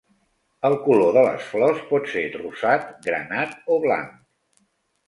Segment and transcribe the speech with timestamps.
[0.69, 4.19] El color de les flors pot ser rosat, granat o blanc.